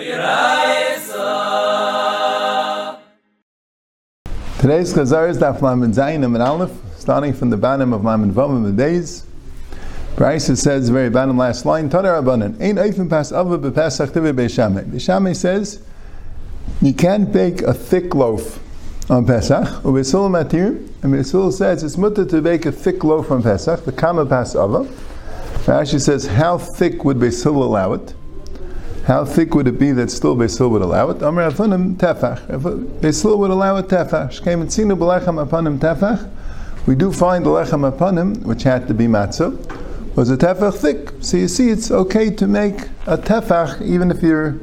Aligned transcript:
Today's 0.00 1.12
Chazar 4.94 5.28
is 5.28 5.36
Daf 5.36 5.60
Lamed 5.60 5.94
Zayin 5.94 6.24
and 6.24 6.38
Aleph, 6.38 6.72
starting 6.96 7.34
from 7.34 7.50
the 7.50 7.58
bottom 7.58 7.92
of 7.92 8.00
Vav 8.00 8.56
and 8.56 8.64
the 8.64 8.72
days. 8.72 9.26
Brisa 10.16 10.56
says, 10.56 10.88
very 10.88 11.10
bottom 11.10 11.36
last 11.36 11.66
line, 11.66 11.90
Tanar 11.90 12.22
Rabbanan, 12.22 12.58
Ain't 12.62 12.78
Eifim 12.78 13.10
Pas 13.10 13.30
Ava 13.30 13.58
Bepesach 13.58 14.14
Tive 14.14 14.34
Beishameh. 14.34 14.90
Beishameh 14.90 15.36
says, 15.36 15.82
you 16.80 16.94
can't 16.94 17.30
bake 17.30 17.60
a 17.60 17.74
thick 17.74 18.14
loaf 18.14 18.58
on 19.10 19.26
Pesach, 19.26 19.68
Ubesul 19.82 20.30
Matir, 20.30 20.78
and 21.02 21.12
Besul 21.12 21.52
says 21.52 21.82
it's 21.82 21.98
mutter 21.98 22.24
to 22.24 22.40
bake 22.40 22.64
a 22.64 22.72
thick 22.72 23.04
loaf 23.04 23.30
on 23.30 23.42
Pesach, 23.42 23.84
the 23.84 23.92
Kama 23.92 24.24
Pas 24.24 24.54
Ava. 24.54 24.88
Rashi 25.66 26.00
says, 26.00 26.26
how 26.26 26.56
thick 26.56 27.04
would 27.04 27.18
Besul 27.18 27.56
allow 27.56 27.92
it? 27.92 28.14
How 29.04 29.24
thick 29.24 29.54
would 29.54 29.66
it 29.66 29.78
be 29.78 29.92
that 29.92 30.10
still 30.10 30.36
Beisil 30.36 30.70
would 30.70 30.82
allow 30.82 31.10
it? 31.10 31.22
Amr 31.22 31.50
Afunim 31.50 31.96
Tefach. 31.96 32.46
Beisil 33.00 33.38
would 33.38 33.50
allow 33.50 33.76
it 33.76 33.86
Tefach. 33.86 34.40
Shkem 34.40 34.64
Tzinu 34.64 34.96
Belechem 34.96 35.44
Apanim 35.44 35.78
Tefach. 35.78 36.30
We 36.86 36.94
do 36.94 37.12
find 37.12 37.44
the 37.44 37.50
Lechem 37.50 37.90
Apanim, 37.90 38.42
which 38.42 38.62
had 38.62 38.88
to 38.88 38.94
be 38.94 39.06
matzah, 39.06 39.56
was 40.16 40.30
a 40.30 40.36
Tefach 40.36 40.76
thick. 40.76 41.12
So 41.20 41.38
you 41.38 41.48
see, 41.48 41.70
it's 41.70 41.90
okay 41.90 42.30
to 42.30 42.46
make 42.46 42.82
a 43.06 43.16
Tefach 43.16 43.82
even 43.82 44.10
if 44.10 44.22
you're 44.22 44.60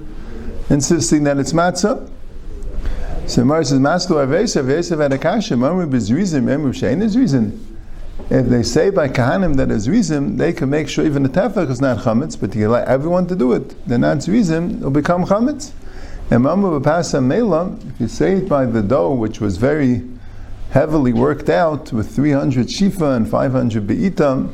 insisting 0.70 1.24
that 1.24 1.38
it's 1.38 1.54
matzah. 1.54 2.10
So 3.28 3.44
Mar 3.44 3.64
says, 3.64 3.80
Master 3.80 4.14
Avesav, 4.14 4.64
Avesav 4.64 5.02
had 5.02 5.14
a 5.14 5.18
kasha, 5.18 5.56
Mamru 5.56 5.90
Bezrizim, 5.90 6.44
Mamru 6.44 6.70
Shein 6.70 7.02
reason 7.16 7.67
if 8.30 8.48
they 8.48 8.62
say 8.64 8.90
by 8.90 9.08
Kahanim 9.08 9.56
that 9.56 9.72
is 9.72 9.88
reason, 9.88 10.36
they 10.36 10.52
can 10.52 10.70
make 10.70 10.90
sure 10.90 11.06
even 11.06 11.24
the 11.24 11.30
tefach 11.30 11.70
is 11.70 11.80
not 11.80 12.00
chametz, 12.00 12.38
but 12.40 12.54
you 12.56 12.68
allow 12.70 12.84
everyone 12.84 13.26
to 13.28 13.36
do 13.36 13.54
it. 13.54 13.76
Then 13.88 14.02
that's 14.02 14.28
reason, 14.28 14.78
it'll 14.78 14.92
become 14.92 15.26
chametz. 15.26 15.72
And 16.30 16.44
Mamu 16.44 16.82
Bapasa 16.82 17.24
Mela, 17.24 17.78
if 17.88 18.02
you 18.02 18.08
say 18.10 18.38
it 18.38 18.50
by 18.50 18.66
the 18.66 18.82
dough, 18.82 19.14
which 19.14 19.40
was 19.40 19.56
very 19.56 20.02
heavily 20.72 21.14
worked 21.14 21.48
out 21.48 21.94
with 21.94 22.14
300 22.14 22.68
shifa 22.68 23.16
and 23.16 23.30
500 23.30 23.88
beita, 23.88 24.52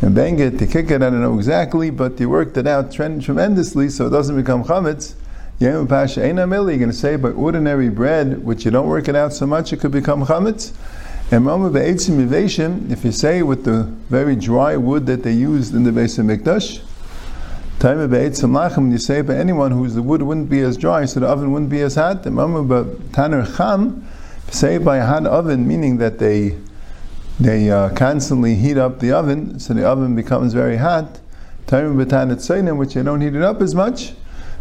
and 0.00 0.14
bang 0.14 0.38
it, 0.38 0.58
to 0.58 0.66
kick 0.66 0.92
it, 0.92 1.02
I 1.02 1.10
don't 1.10 1.20
know 1.20 1.36
exactly, 1.36 1.90
but 1.90 2.20
you 2.20 2.28
worked 2.28 2.56
it 2.56 2.68
out 2.68 2.92
tremendously 2.92 3.88
so 3.88 4.06
it 4.06 4.10
doesn't 4.10 4.36
become 4.36 4.62
chametz. 4.62 5.14
You're 5.58 5.84
going 5.84 6.08
to 6.08 6.92
say 6.92 7.16
by 7.16 7.30
ordinary 7.30 7.88
bread, 7.88 8.44
which 8.44 8.64
you 8.64 8.70
don't 8.70 8.86
work 8.86 9.08
it 9.08 9.16
out 9.16 9.32
so 9.32 9.46
much, 9.46 9.72
it 9.72 9.80
could 9.80 9.92
become 9.92 10.24
chametz. 10.24 10.72
If 11.30 13.04
you 13.04 13.12
say 13.12 13.42
with 13.42 13.64
the 13.64 13.82
very 14.10 14.36
dry 14.36 14.76
wood 14.76 15.06
that 15.06 15.22
they 15.22 15.32
used 15.32 15.74
in 15.74 15.82
the 15.82 15.90
base 15.90 16.18
of 16.18 16.26
Mikdash, 16.26 16.80
when 18.76 18.92
you 18.92 18.98
say 18.98 19.22
by 19.22 19.34
anyone 19.34 19.70
whose 19.70 19.94
the 19.94 20.02
wood 20.02 20.22
wouldn't 20.22 20.50
be 20.50 20.60
as 20.60 20.76
dry, 20.76 21.06
so 21.06 21.20
the 21.20 21.26
oven 21.26 21.50
wouldn't 21.50 21.70
be 21.70 21.80
as 21.80 21.94
hot, 21.94 22.24
Tanner 22.24 23.46
Cham, 23.56 24.06
say 24.50 24.76
by 24.78 24.98
hot 25.00 25.26
oven, 25.26 25.66
meaning 25.66 25.96
that 25.96 26.18
they 26.18 26.58
they 27.40 27.70
uh, 27.70 27.88
constantly 27.94 28.54
heat 28.54 28.76
up 28.78 29.00
the 29.00 29.10
oven, 29.10 29.58
so 29.58 29.74
the 29.74 29.84
oven 29.84 30.14
becomes 30.14 30.52
very 30.52 30.76
hot. 30.76 31.18
Time 31.66 31.98
of 31.98 32.06
Batan 32.06 32.76
which 32.76 32.94
they 32.94 33.02
don't 33.02 33.22
heat 33.22 33.34
it 33.34 33.42
up 33.42 33.60
as 33.62 33.74
much. 33.74 34.12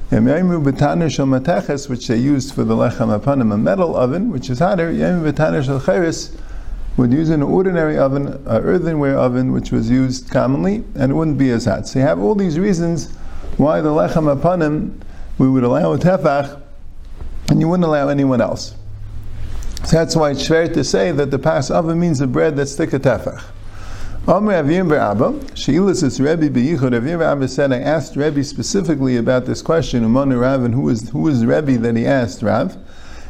Which 0.09 0.22
they 0.22 2.17
used 2.17 2.53
for 2.53 2.64
the 2.64 2.75
lechem 2.75 3.20
apanim, 3.20 3.53
a 3.53 3.58
metal 3.58 3.95
oven, 3.95 4.31
which 4.31 4.50
is 4.50 4.59
hotter 4.59 4.89
would 6.97 7.11
use 7.11 7.30
an 7.30 7.41
ordinary 7.41 7.97
oven, 7.97 8.27
an 8.27 8.45
earthenware 8.47 9.17
oven, 9.17 9.52
which 9.52 9.72
was 9.72 9.89
used 9.89 10.30
commonly, 10.30 10.83
and 10.95 11.11
it 11.11 11.16
wouldn't 11.16 11.38
be 11.38 11.49
as 11.49 11.66
hot. 11.66 11.88
So 11.88 11.99
you 11.99 12.05
have 12.05 12.19
all 12.19 12.36
these 12.36 12.59
reasons 12.59 13.16
why 13.58 13.81
the 13.81 13.89
lechem 13.89 14.33
apanim 14.36 14.99
we 15.38 15.49
would 15.49 15.64
allow 15.64 15.94
a 15.94 15.97
tefach, 15.97 16.61
and 17.49 17.59
you 17.59 17.67
wouldn't 17.67 17.86
allow 17.86 18.09
anyone 18.09 18.41
else. 18.41 18.75
So 19.86 19.97
that's 19.97 20.16
why 20.16 20.31
it's 20.31 20.47
fair 20.47 20.67
to 20.69 20.83
say 20.83 21.11
that 21.11 21.31
the 21.31 21.39
pas 21.39 21.71
oven 21.71 21.99
means 21.99 22.19
the 22.19 22.27
bread 22.27 22.55
that's 22.55 22.75
thick 22.75 22.93
a 22.93 22.99
tefach. 22.99 23.43
Amr 24.25 24.54
Avim 24.54 24.98
Abba, 24.98 25.33
Sheilas 25.54 26.02
is 26.02 26.21
Rebbe 26.21 26.49
Beyichud. 26.49 26.92
Avim 26.92 27.21
Abba 27.21 27.45
said, 27.48 27.73
I 27.73 27.80
asked 27.80 28.15
Rebbe 28.15 28.42
specifically 28.45 29.17
about 29.17 29.45
this 29.45 29.61
question, 29.61 30.04
Umanu 30.05 30.39
Rav, 30.39 30.64
and 30.64 30.73
who 30.73 30.87
is, 30.87 31.10
who 31.10 31.27
is 31.27 31.45
Rebbe 31.45 31.77
that 31.80 31.98
he 31.98 32.05
asked 32.05 32.42
Rav? 32.42 32.77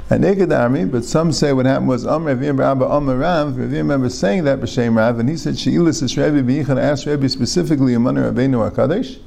A 0.09 0.19
naked 0.19 0.51
army, 0.51 0.85
but 0.85 1.05
some 1.05 1.31
say 1.31 1.53
what 1.53 1.65
happened 1.65 1.87
was 1.87 2.05
Amr 2.05 2.35
Ravim 2.35 2.59
Rabba 2.59 2.85
Amr 2.85 3.17
Rav. 3.17 3.53
Ravim 3.53 3.71
remember 3.71 4.09
saying 4.09 4.43
that 4.43 4.59
B'Shem 4.59 4.97
Rav, 4.97 5.17
and 5.17 5.29
he 5.29 5.37
said 5.37 5.55
Sheilis 5.55 6.03
is 6.03 6.17
Rebbe 6.17 6.43
B'Yichan 6.43 6.79
asked 6.79 7.05
Rebbe 7.05 7.29
specifically 7.29 7.93
Amar 7.93 8.13
Rabbeinu 8.13 8.69
Hakadosh, 8.69 9.19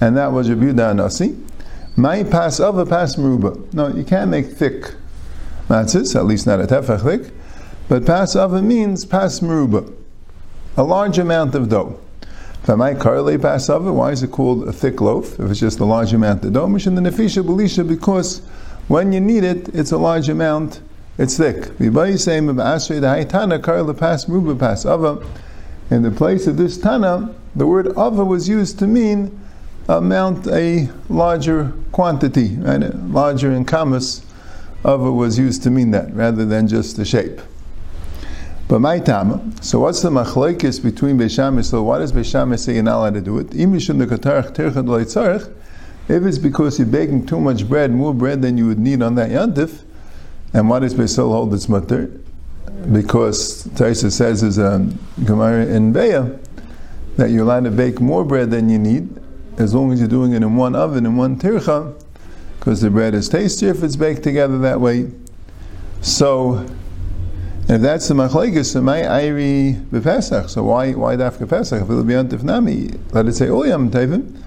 and 0.00 0.16
that 0.16 0.30
was 0.30 0.50
Rabbi 0.50 0.66
Yudah 0.66 0.94
HaNasi. 0.94 1.40
My 1.96 2.22
pass 2.22 2.58
a 2.58 2.86
pass 2.86 3.16
meruba. 3.16 3.72
No, 3.72 3.88
you 3.88 4.04
can't 4.04 4.30
make 4.30 4.46
thick 4.46 4.94
matzahs, 5.68 6.14
at 6.14 6.26
least 6.26 6.46
not 6.46 6.60
a 6.60 6.64
tefach 6.64 7.02
thick, 7.02 7.32
but 7.88 8.04
pass 8.04 8.36
of 8.36 8.52
means 8.62 9.04
pass 9.04 9.40
meruba, 9.40 9.90
a 10.76 10.82
large 10.82 11.18
amount 11.18 11.54
of 11.54 11.68
dough. 11.68 11.98
If 12.62 12.70
I 12.70 12.74
might 12.74 12.98
correlate 12.98 13.42
pass 13.42 13.70
of 13.70 13.84
why 13.84 14.10
is 14.10 14.22
it 14.22 14.32
called 14.32 14.66
a 14.68 14.72
thick 14.72 15.00
loaf? 15.00 15.38
If 15.38 15.50
it's 15.50 15.60
just 15.60 15.80
a 15.80 15.84
large 15.84 16.12
amount 16.12 16.44
of 16.44 16.52
dough, 16.52 16.66
Mishin 16.66 16.94
the 16.94 17.10
nefisha 17.10 17.44
belisha 17.44 17.86
because 17.86 18.42
when 18.88 19.12
you 19.12 19.20
need 19.20 19.44
it, 19.44 19.68
it's 19.74 19.92
a 19.92 19.98
large 19.98 20.28
amount, 20.28 20.80
it's 21.18 21.36
thick. 21.36 21.78
In 25.90 26.02
the 26.02 26.10
place 26.10 26.46
of 26.46 26.56
this 26.56 26.78
Tana, 26.78 27.34
the 27.54 27.66
word 27.66 27.88
Ava 27.88 28.24
was 28.24 28.48
used 28.48 28.78
to 28.80 28.86
mean 28.86 29.40
amount 29.88 30.46
a 30.48 30.88
larger 31.08 31.72
quantity, 31.92 32.56
right? 32.56 32.94
larger 33.10 33.52
in 33.52 33.64
kamas. 33.64 34.22
Ava 34.80 35.12
was 35.12 35.38
used 35.38 35.62
to 35.62 35.70
mean 35.70 35.90
that 35.92 36.12
rather 36.14 36.44
than 36.44 36.66
just 36.68 36.96
the 36.96 37.04
shape. 37.04 37.40
But 38.66 38.80
my 38.80 38.98
tama. 38.98 39.42
So 39.60 39.78
what's 39.80 40.00
the 40.00 40.10
machlekes 40.10 40.82
between 40.82 41.18
Beishamis? 41.18 41.66
So 41.66 41.82
why 41.82 41.98
does 41.98 42.12
Beishamis 42.12 42.60
say 42.60 42.74
you're 42.74 42.82
not 42.82 42.98
allowed 42.98 43.14
to 43.14 43.20
do 43.20 43.38
it? 43.38 43.54
If 46.08 46.24
it's 46.24 46.38
because 46.38 46.78
you're 46.78 46.88
baking 46.88 47.26
too 47.26 47.40
much 47.40 47.68
bread, 47.68 47.90
more 47.90 48.12
bread 48.12 48.42
than 48.42 48.58
you 48.58 48.66
would 48.66 48.78
need 48.78 49.02
on 49.02 49.14
that 49.14 49.30
yantif, 49.30 49.82
and 50.52 50.68
why 50.68 50.78
does 50.78 50.94
Beisol 50.94 51.30
hold 51.30 51.52
its 51.54 51.68
mutter? 51.68 52.06
Because 52.92 53.66
Taisa 53.68 54.12
says 54.12 54.42
is 54.42 54.58
a 54.58 54.86
Gemara 55.24 55.66
in 55.66 55.92
Beya 55.92 56.38
that 57.16 57.30
you're 57.30 57.42
allowed 57.42 57.64
to 57.64 57.70
bake 57.70 58.00
more 58.00 58.24
bread 58.24 58.50
than 58.50 58.68
you 58.68 58.78
need 58.78 59.08
as 59.58 59.74
long 59.74 59.92
as 59.92 60.00
you're 60.00 60.08
doing 60.08 60.32
it 60.32 60.42
in 60.42 60.56
one 60.56 60.74
oven, 60.74 61.06
in 61.06 61.16
one 61.16 61.38
tircha, 61.38 61.94
because 62.58 62.80
the 62.80 62.90
bread 62.90 63.14
is 63.14 63.28
tastier 63.28 63.70
if 63.70 63.82
it's 63.82 63.96
baked 63.96 64.22
together 64.22 64.58
that 64.58 64.80
way. 64.80 65.10
So, 66.00 66.66
if 67.68 67.80
that's 67.80 68.08
the 68.08 68.14
machlekes, 68.14 68.80
my 68.82 69.00
ayri 69.00 69.82
b'pesach. 69.86 70.50
So 70.50 70.64
why 70.64 70.92
why 70.92 71.16
dafka 71.16 71.48
pesach? 71.48 71.82
If 71.82 71.88
it'll 71.90 72.04
be 72.04 72.14
antif 72.14 72.42
nami, 72.42 72.90
let 73.12 73.26
it 73.26 73.34
say 73.34 73.48
oh, 73.48 73.62
oyam 73.62 73.90
tevim. 73.90 74.43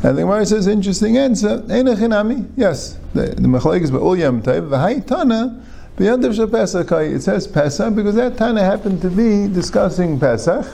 And 0.00 0.16
the 0.16 0.22
Gemara 0.22 0.46
says, 0.46 0.68
interesting 0.68 1.16
answer, 1.16 1.58
Einachinami, 1.58 2.52
yes. 2.56 2.98
The, 3.14 3.26
the 3.26 3.48
Machlaik 3.48 3.82
is 3.82 3.90
Ba'ul 3.90 4.18
Yom 4.18 4.42
Tov, 4.42 4.68
V'hai 4.68 5.04
Tana, 5.04 5.60
B'yantiv 5.96 6.52
Pesach, 6.52 6.92
it 6.92 7.20
says 7.20 7.48
Pesach, 7.48 7.94
because 7.96 8.14
that 8.14 8.36
Tana 8.36 8.62
happened 8.62 9.02
to 9.02 9.10
be 9.10 9.52
discussing 9.52 10.20
Pesach, 10.20 10.64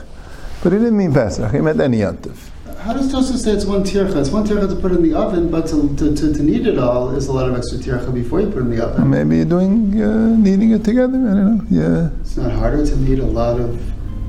but 0.61 0.71
he 0.71 0.77
didn't 0.77 0.97
mean 0.97 1.11
Pesach, 1.11 1.51
he 1.51 1.59
meant 1.59 1.81
any 1.81 2.01
Yantiv. 2.01 2.37
How 2.81 2.93
does 2.93 3.11
Joseph 3.11 3.37
say 3.37 3.53
it's 3.53 3.65
one 3.65 3.81
tircha? 3.81 4.15
It's 4.15 4.29
one 4.29 4.45
tircha 4.45 4.69
to 4.69 4.75
put 4.75 4.91
in 4.91 5.01
the 5.01 5.15
oven, 5.15 5.49
but 5.49 5.65
to, 5.69 5.95
to, 5.95 6.15
to, 6.15 6.31
to 6.31 6.43
knead 6.43 6.67
it 6.67 6.77
all 6.77 7.15
is 7.15 7.25
a 7.25 7.33
lot 7.33 7.49
of 7.49 7.57
extra 7.57 7.79
tircha 7.79 8.13
before 8.13 8.41
you 8.41 8.47
put 8.51 8.57
it 8.57 8.61
in 8.61 8.69
the 8.69 8.85
oven. 8.85 9.09
Maybe 9.09 9.37
you're 9.37 9.45
doing 9.45 9.99
uh, 9.99 10.35
kneading 10.35 10.69
it 10.69 10.83
together. 10.83 11.17
I 11.17 11.33
don't 11.33 11.57
know. 11.57 11.65
Yeah. 11.71 12.09
It's 12.21 12.37
not 12.37 12.51
harder 12.51 12.85
to 12.85 12.95
knead 12.97 13.17
a 13.17 13.25
lot 13.25 13.59
of 13.59 13.81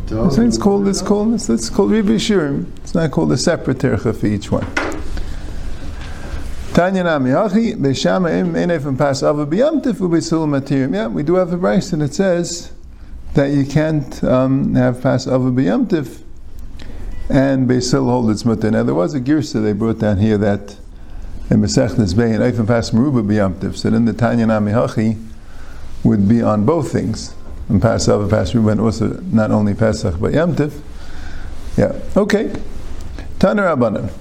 dough. 0.06 0.30
So 0.30 0.40
it's 0.40 0.56
called. 0.56 0.88
It's 0.88 1.02
called. 1.02 1.34
It's, 1.34 1.50
it's 1.50 1.68
called 1.68 1.90
ribi 1.90 2.16
shurim. 2.16 2.74
It's 2.78 2.94
not 2.94 3.10
called 3.10 3.30
a 3.32 3.36
separate 3.36 3.76
tircha 3.76 4.18
for 4.18 4.26
each 4.26 4.50
one. 4.50 4.66
Tanya 6.76 7.04
Namiyachi, 7.04 7.74
Beishama 7.74 8.38
Im 8.38 8.52
Enef 8.52 8.98
Pas 8.98 9.22
Ava 9.22 9.46
Biyamtif 9.46 9.94
Matirim. 9.94 10.92
Yeah, 10.92 11.06
we 11.06 11.22
do 11.22 11.36
have 11.36 11.50
a 11.50 11.56
brace 11.56 11.90
it 11.94 12.12
says 12.12 12.70
that 13.32 13.46
you 13.46 13.64
can't 13.64 14.22
um, 14.22 14.74
have 14.74 15.00
Pas 15.00 15.26
Ava 15.26 15.50
Biyamtif 15.50 16.20
and 17.30 17.66
Beisil 17.66 18.04
hold 18.04 18.28
its 18.28 18.44
mutter. 18.44 18.70
Now 18.70 18.82
there 18.82 18.94
was 18.94 19.14
a 19.14 19.20
girsa 19.22 19.62
they 19.62 19.72
brought 19.72 20.00
down 20.00 20.18
here 20.18 20.36
that 20.36 20.76
in 21.48 21.62
Masechtas 21.62 22.14
Bey 22.14 22.34
and 22.34 22.42
Eifem 22.42 22.66
Pas 22.66 22.90
Meruba 22.90 23.26
Biyamtif, 23.26 23.74
so 23.74 23.88
then 23.88 24.04
the 24.04 24.12
Tanya 24.12 24.44
Namiyachi 24.44 25.18
would 26.04 26.28
be 26.28 26.42
on 26.42 26.66
both 26.66 26.92
things. 26.92 27.34
And 27.70 27.80
Pas 27.80 28.06
Ava 28.06 28.28
Pas 28.28 28.52
Meruba 28.52 28.72
and 28.72 28.82
also 28.82 29.18
not 29.32 29.50
only 29.50 29.72
Pesach 29.72 30.20
but 30.20 30.32
Yamtif. 30.32 30.78
Yeah, 31.78 31.98
okay. 32.14 32.54
Tana 33.38 33.62
Rabbanan. 33.62 34.12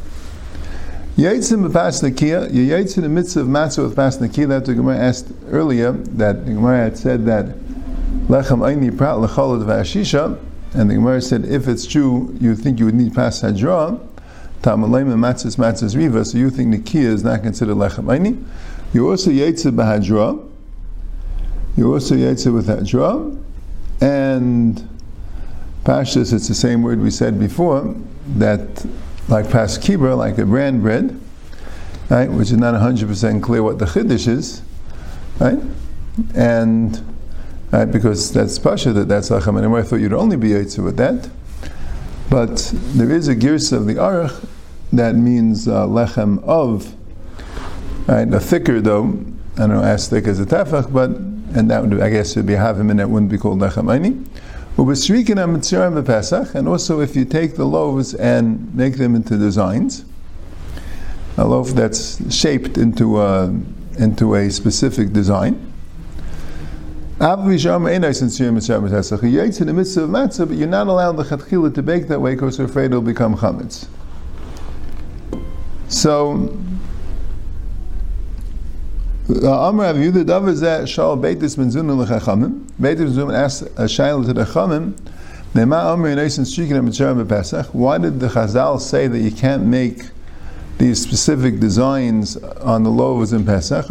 Yaitzim 1.17 1.71
b'pasnakia, 1.71 2.53
you 2.53 2.65
yaitz 2.65 2.97
in 2.97 3.03
the 3.03 3.09
midst 3.09 3.37
of 3.37 3.47
matzah 3.47 3.83
with 3.83 3.95
pasnakia. 3.95 4.49
That 4.49 4.65
the 4.65 4.73
Gemara 4.73 4.97
asked 4.97 5.27
earlier 5.49 5.93
that 5.93 6.45
the 6.45 6.51
Gemara 6.51 6.83
had 6.83 6.97
said 6.97 7.25
that 7.25 7.45
lechem 8.27 8.59
aini 8.59 8.95
prat 8.97 9.15
lecholad 9.15 9.63
v'ashisha, 9.65 10.37
and 10.73 10.89
the 10.89 10.95
Gemara 10.95 11.21
said 11.21 11.45
if 11.45 11.69
it's 11.69 11.85
true, 11.85 12.35
you 12.41 12.53
think 12.53 12.79
you 12.79 12.85
would 12.85 12.95
need 12.95 13.15
pas 13.15 13.41
hadra. 13.41 13.97
Tamalayim 14.61 15.13
and 15.13 15.23
matzahs 15.23 15.55
matzahs 15.55 15.95
riva, 15.95 16.25
so 16.25 16.37
you 16.37 16.49
think 16.49 16.75
Nikia 16.75 17.03
is 17.03 17.23
not 17.23 17.43
considered 17.43 17.77
lechem 17.77 18.05
aini. 18.05 18.43
You 18.91 19.09
also 19.09 19.31
yaitze 19.31 19.71
bahadra. 19.73 20.45
You 21.77 21.93
also 21.93 22.15
yaitze 22.15 22.53
with 22.53 22.67
hadra, 22.67 23.41
and 24.01 24.85
pashtus. 25.85 26.33
It's 26.33 26.49
the 26.49 26.55
same 26.55 26.83
word 26.83 26.99
we 26.99 27.09
said 27.09 27.39
before 27.39 27.95
that, 28.35 28.85
like 29.27 29.49
pas 29.49 29.77
like 29.89 30.37
a 30.37 30.45
bran 30.45 30.81
bread, 30.81 31.19
right, 32.09 32.29
which 32.29 32.51
is 32.51 32.57
not 32.57 32.75
hundred 32.75 33.07
percent 33.07 33.43
clear 33.43 33.63
what 33.63 33.79
the 33.79 33.85
chiddush 33.85 34.27
is, 34.27 34.61
right, 35.39 35.59
and 36.35 37.15
right, 37.71 37.85
because 37.85 38.31
that's 38.31 38.59
pasha 38.59 38.93
that 38.93 39.07
that's 39.07 39.29
lechem 39.29 39.57
anymore. 39.57 39.79
I 39.79 39.83
thought 39.83 39.99
you'd 39.99 40.13
only 40.13 40.37
be 40.37 40.49
yaitze 40.49 40.83
with 40.83 40.97
that. 40.97 41.29
But 42.29 42.73
there 42.95 43.11
is 43.11 43.27
a 43.27 43.35
girsa 43.35 43.73
of 43.73 43.85
the 43.85 43.95
Aruch 43.95 44.47
that 44.91 45.15
means 45.15 45.67
uh, 45.67 45.85
lechem 45.85 46.43
of, 46.43 46.93
right, 48.07 48.31
a 48.33 48.39
thicker 48.39 48.81
dough. 48.81 49.23
I 49.55 49.59
don't 49.59 49.69
know 49.69 49.83
as 49.83 50.09
thick 50.09 50.27
as 50.27 50.39
a 50.39 50.45
tefach, 50.45 50.91
but 50.91 51.11
and 51.57 51.69
that 51.71 51.81
would 51.81 52.01
I 52.01 52.09
guess 52.09 52.35
would 52.35 52.45
be 52.45 52.53
havim 52.53 52.91
and 52.91 52.99
that 52.99 53.09
wouldn't 53.09 53.31
be 53.31 53.37
called 53.37 53.59
lechem 53.59 53.85
aini. 53.85 54.25
And 56.55 56.67
also, 56.67 56.99
if 56.99 57.15
you 57.15 57.23
take 57.23 57.55
the 57.55 57.65
loaves 57.65 58.13
and 58.13 58.73
make 58.75 58.97
them 58.97 59.15
into 59.15 59.37
designs, 59.37 60.03
a 61.37 61.45
loaf 61.45 61.69
that's 61.69 62.33
shaped 62.33 62.77
into 62.77 63.21
a, 63.21 63.45
into 63.97 64.35
a 64.35 64.49
specific 64.49 65.13
design. 65.13 65.71
You're 67.17 67.37
in 69.45 69.67
the 69.67 69.73
midst 69.73 69.95
of 69.95 70.09
matzah, 70.09 70.47
but 70.47 70.57
you're 70.57 70.67
not 70.67 70.87
allowed 70.87 71.13
the 71.13 71.23
chatchila 71.23 71.73
to 71.75 71.81
bake 71.81 72.09
that 72.09 72.19
way 72.19 72.35
because 72.35 72.57
you're 72.57 72.67
afraid 72.67 72.87
it'll 72.87 73.01
become 73.01 73.37
chametz. 73.37 73.87
So, 75.87 76.57
Amr 79.27 79.85
Rav 79.85 79.95
Yehuda 79.95 80.23
Davar 80.23 80.53
Zeh 80.53 80.87
Shal 80.87 81.15
L'Chachamim. 81.15 82.61
A 82.79 82.95
to 82.95 84.33
the 84.33 84.43
Chachamim. 84.43 84.93
Nema 85.55 85.83
Amr. 85.93 86.15
Why 87.73 87.97
did 87.97 88.19
the 88.19 88.27
Chazal 88.27 88.79
say 88.79 89.07
that 89.07 89.17
you 89.17 89.31
can't 89.31 89.65
make 89.65 90.03
these 90.77 91.01
specific 91.01 91.59
designs 91.59 92.37
on 92.37 92.83
the 92.83 92.91
loaves 92.91 93.33
in 93.33 93.43
Pesach? 93.43 93.87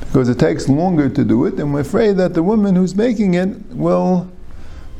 Because 0.00 0.28
it 0.28 0.38
takes 0.38 0.68
longer 0.68 1.08
to 1.08 1.24
do 1.24 1.46
it, 1.46 1.54
and 1.54 1.72
we're 1.72 1.80
afraid 1.80 2.18
that 2.18 2.34
the 2.34 2.42
woman 2.42 2.76
who's 2.76 2.94
making 2.94 3.32
it 3.32 3.56
will 3.70 4.30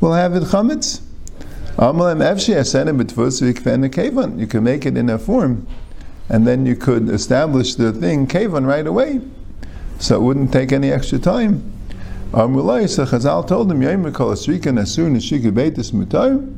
will 0.01 0.13
have 0.13 0.33
it 0.33 0.41
chametz. 0.41 1.01
You 4.39 4.47
can 4.47 4.63
make 4.63 4.85
it 4.87 4.97
in 4.97 5.09
a 5.11 5.19
form 5.19 5.67
and 6.29 6.45
then 6.45 6.65
you 6.65 6.75
could 6.75 7.09
establish 7.09 7.75
the 7.75 7.91
thing 7.91 8.27
kavan 8.27 8.65
right 8.65 8.85
away, 8.85 9.21
so 9.99 10.15
it 10.15 10.21
wouldn't 10.21 10.51
take 10.51 10.71
any 10.71 10.91
extra 10.91 11.19
time. 11.19 11.73
Amrulai, 12.31 12.89
so 12.89 13.05
Chazal 13.05 13.47
told 13.47 13.71
him, 13.71 13.79
Yaimikal 13.79 14.35
Srikan 14.35 14.79
as 14.79 14.93
soon 14.93 15.15
as 15.15 15.23
she 15.23 15.39
could 15.39 15.55
bait 15.55 15.75
mutar. 15.75 16.53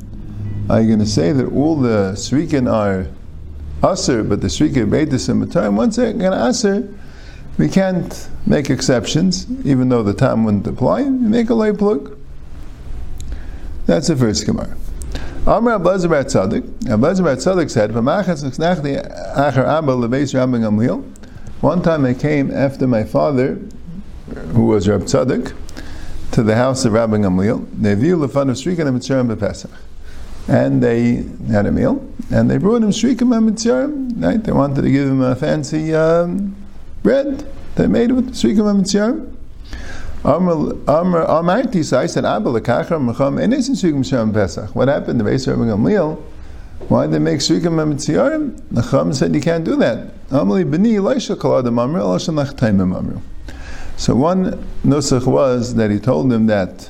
Are 0.70 0.82
you 0.82 0.88
going 0.88 1.00
to 1.00 1.06
say 1.06 1.32
that 1.32 1.52
all 1.52 1.76
the 1.76 2.14
Srikan 2.14 2.72
are 2.72 3.08
aser, 3.88 4.24
but 4.24 4.42
the 4.42 4.48
Srikan 4.48 4.90
bait 4.90 5.06
this 5.06 5.28
mutar? 5.28 5.72
Once 5.72 5.96
they're 5.96 6.14
going 6.14 6.32
to 6.32 6.48
aser, 6.48 6.92
we 7.60 7.70
can't 7.70 8.30
make 8.48 8.70
exceptions, 8.70 9.46
even 9.64 9.90
though 9.90 10.02
the 10.02 10.14
time 10.14 10.44
wouldn't 10.44 10.66
apply. 10.66 11.02
You 11.02 11.12
make 11.12 11.50
a 11.50 11.54
lay 11.54 11.72
plug. 11.72 12.18
That's 13.86 14.08
the 14.08 14.16
first 14.16 14.46
Gemara. 14.46 14.76
Amr 15.48 15.80
Ablazer 15.80 16.10
Bar 16.10 16.26
Tzadik. 16.26 16.64
Ablazer 16.84 17.70
said. 17.70 17.94
One 21.62 21.82
time 21.82 22.06
I 22.06 22.14
came 22.14 22.52
after 22.52 22.88
my 22.88 23.04
father, 23.04 23.60
who 24.54 24.66
was 24.66 24.88
Rab 24.88 25.04
Tzadik, 25.04 25.56
to 26.32 26.44
the 26.44 26.56
house 26.56 26.84
of 26.86 26.94
Rabbi 26.94 27.18
Gamliel. 27.18 27.68
They 27.74 27.96
view 27.96 28.18
lefan 28.18 28.50
of 28.50 28.58
shrikan 28.58 28.88
and 28.88 29.00
bepesach, 29.02 29.72
and 30.48 30.84
they 30.84 31.24
had 31.52 31.66
a 31.66 31.72
meal, 31.72 32.06
and 32.32 32.50
they 32.52 32.58
brought 32.58 32.84
him 32.84 32.90
shrikan 32.90 33.36
and 33.36 33.50
mitzarim. 33.50 34.22
Right? 34.22 34.44
They 34.44 34.52
wanted 34.52 34.82
to 34.82 34.92
give 34.92 35.08
him 35.08 35.22
a 35.22 35.36
fancy 35.36 35.96
um, 35.96 36.56
bread 37.02 37.48
they 37.76 37.88
made 37.88 38.12
with 38.12 38.34
shrikan 38.34 38.70
and 38.70 38.84
mitzarim. 38.86 39.39
Amarti, 40.24 41.86
so 41.86 41.98
I 41.98 42.06
said, 42.06 42.26
Abba 42.26 42.50
lekachar 42.50 43.02
mecham 43.02 43.38
enes 43.38 43.70
in 43.70 43.76
shrikim 43.76 44.06
shem 44.06 44.34
pesach. 44.34 44.76
What 44.76 44.90
happened? 44.90 45.20
The 45.20 45.24
Beis 45.24 45.48
Rabbi 45.48 45.62
Gamliel, 45.62 46.22
why 46.90 47.06
did 47.06 47.14
they 47.14 47.20
make 47.20 47.40
shrikim 47.40 47.62
emetziyarim? 47.62 48.62
The 48.72 49.14
said 49.14 49.34
you 49.34 49.42
can't 49.42 49.64
do 49.64 49.78
that. 49.78 50.14
Amali 50.30 50.66
nachtaimim. 50.66 53.22
So 53.96 54.16
one 54.16 54.52
nusach 54.86 55.26
was 55.26 55.76
that 55.76 55.92
he 55.92 56.00
told 56.00 56.32
them 56.32 56.48
that 56.48 56.90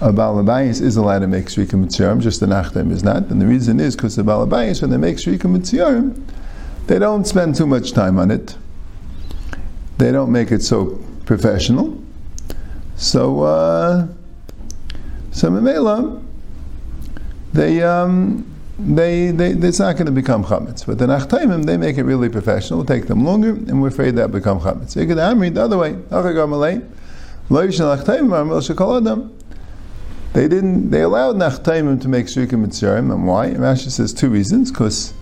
a 0.00 0.12
balabayis 0.12 0.80
is 0.80 0.96
allowed 0.96 1.18
to 1.18 1.26
make 1.26 1.46
shrikim 1.46 1.84
mitziyarim, 1.84 2.20
just 2.20 2.40
the 2.40 2.46
nachtaim 2.46 2.90
is 2.90 3.02
not. 3.02 3.24
And 3.24 3.42
the 3.42 3.46
reason 3.46 3.78
is 3.78 3.94
because 3.94 4.16
the 4.16 4.22
balabayis, 4.22 4.80
when 4.80 4.90
they 4.90 4.96
make 4.96 5.16
shrikim 5.16 5.54
mitziyarim, 5.54 6.22
they 6.86 6.98
don't 6.98 7.26
spend 7.26 7.56
too 7.56 7.66
much 7.66 7.92
time 7.92 8.18
on 8.18 8.30
it. 8.30 8.56
They 9.98 10.12
don't 10.12 10.32
make 10.32 10.50
it 10.50 10.62
so 10.62 10.98
professional. 11.26 12.02
So, 12.98 13.42
uh, 13.42 14.08
so 15.30 15.50
Mamela, 15.50 16.20
they, 17.52 17.80
um, 17.80 18.44
they, 18.76 19.30
they, 19.30 19.52
it's 19.52 19.78
not 19.78 19.92
going 19.94 20.06
to 20.06 20.12
become 20.12 20.44
chametz. 20.44 20.84
But 20.84 20.98
the 20.98 21.06
nachtaimim, 21.06 21.64
they 21.64 21.76
make 21.76 21.96
it 21.96 22.02
really 22.02 22.28
professional. 22.28 22.80
It'll 22.80 22.96
take 22.96 23.06
them 23.06 23.24
longer, 23.24 23.50
and 23.50 23.80
we're 23.80 23.88
afraid 23.88 24.16
that 24.16 24.32
become 24.32 24.58
chametz. 24.58 24.96
You 24.96 25.06
could 25.06 25.16
amri 25.16 25.54
the 25.54 25.62
other 25.62 25.78
way. 25.78 25.92
They 30.32 30.48
didn't. 30.48 30.90
They 30.90 31.02
allowed 31.02 31.36
nachtaimim 31.36 32.02
to 32.02 32.08
make 32.08 32.26
shrikim 32.26 32.66
mitzarim, 32.66 33.12
and 33.12 33.28
why? 33.28 33.50
Rashi 33.50 33.90
says 33.90 34.12
two 34.12 34.28
reasons. 34.28 34.72
Because 34.72 35.14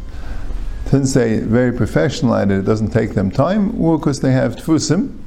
since 0.86 1.12
they 1.12 1.40
very 1.40 1.72
professional 1.72 2.34
at 2.34 2.50
it, 2.50 2.60
it 2.60 2.62
doesn't 2.62 2.90
take 2.90 3.12
them 3.12 3.30
time, 3.30 3.78
or 3.78 3.98
because 3.98 4.20
they 4.20 4.32
have 4.32 4.56
tfusim 4.56 5.24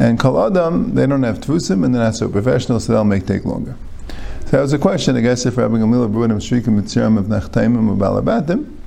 and 0.00 0.18
Kol 0.18 0.46
Adam, 0.46 0.94
they 0.94 1.06
don't 1.06 1.22
have 1.24 1.40
Tvusim 1.40 1.84
and 1.84 1.94
they're 1.94 2.02
not 2.02 2.16
so 2.16 2.26
professional, 2.26 2.80
so 2.80 2.94
they'll 2.94 3.04
make 3.04 3.26
take 3.26 3.44
longer. 3.44 3.76
So 4.46 4.52
that 4.52 4.62
was 4.62 4.72
a 4.72 4.78
question, 4.78 5.14
I 5.14 5.20
guess, 5.20 5.44
if 5.44 5.58
Rabbi 5.58 5.74
Gamliel 5.74 6.10
brought 6.10 6.30
him 6.30 6.38
Shrikim 6.38 6.80
Mitzrayim 6.80 7.18
of 7.18 7.26
Nachtaimim 7.26 7.86
or 7.86 7.94
Balabatim. 7.94 8.78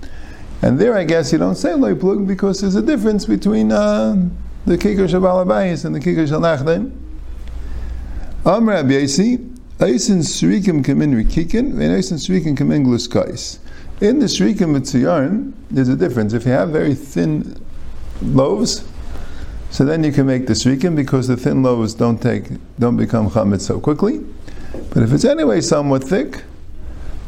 And 0.63 0.79
there, 0.79 0.97
I 0.97 1.03
guess, 1.03 1.31
you 1.31 1.37
don't 1.37 1.53
say 1.53 1.75
Loi 1.75 1.93
Plug 1.93 2.27
because 2.27 2.61
there's 2.61 2.75
a 2.75 2.81
difference 2.81 3.25
between 3.25 3.71
uh, 3.71 4.27
the 4.65 4.75
Kikar 4.75 5.07
Shabalabayis 5.07 5.85
and 5.85 5.93
the 5.93 5.99
Kikar 5.99 6.27
Shalachtaim. 6.27 6.91
Am 8.47 8.67
Rabbi 8.67 8.89
Yossi, 8.89 9.37
Eisin 9.77 10.21
Shrikim 10.21 10.83
Kamin 10.83 11.13
Rikikin, 11.13 11.73
and 11.73 11.79
Eisin 11.79 12.17
Shrikim 12.17 12.57
Kamin 12.57 12.85
Gluskais. 12.85 13.59
In 14.01 14.17
the 14.17 14.25
Shrikim 14.25 14.75
Mitziyarim, 14.75 15.53
there's 15.69 15.89
a 15.89 15.95
difference. 15.95 16.33
If 16.33 16.47
you 16.47 16.53
have 16.53 16.69
very 16.69 16.95
thin 16.95 17.63
loaves, 18.23 18.83
so 19.73 19.83
then 19.83 20.03
you 20.03 20.11
can 20.11 20.27
make 20.27 20.45
the 20.45 20.53
srikim 20.53 20.95
because 20.95 21.27
the 21.27 21.35
thin 21.35 21.63
loaves 21.63 21.95
don't 21.95 22.21
take 22.21 22.43
don't 22.77 22.95
become 22.95 23.27
chametz 23.27 23.61
so 23.61 23.79
quickly. 23.79 24.23
But 24.91 25.01
if 25.01 25.11
it's 25.11 25.25
anyway 25.25 25.61
somewhat 25.61 26.03
thick, 26.03 26.43